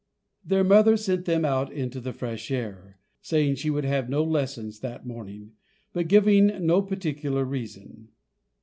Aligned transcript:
Their 0.43 0.63
mother 0.63 0.97
sent 0.97 1.25
them 1.25 1.45
out 1.45 1.71
into 1.71 1.99
the 2.01 2.11
fresh 2.11 2.49
air, 2.49 2.97
saying 3.21 3.53
she 3.57 3.69
would 3.69 3.83
have 3.85 4.09
no 4.09 4.23
lessons 4.23 4.79
that 4.79 5.05
morning, 5.05 5.51
but 5.93 6.07
giving 6.07 6.65
no 6.65 6.81
particular 6.81 7.45
reason. 7.45 8.09